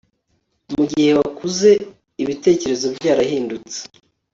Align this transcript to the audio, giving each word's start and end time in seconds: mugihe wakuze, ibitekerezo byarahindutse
mugihe 0.73 1.11
wakuze, 1.19 1.69
ibitekerezo 2.23 2.87
byarahindutse 2.97 3.79